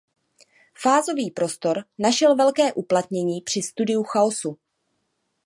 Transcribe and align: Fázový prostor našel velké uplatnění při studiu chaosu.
Fázový 0.81 1.31
prostor 1.31 1.83
našel 1.99 2.35
velké 2.35 2.73
uplatnění 2.73 3.41
při 3.41 3.61
studiu 3.61 4.03
chaosu. 4.03 4.57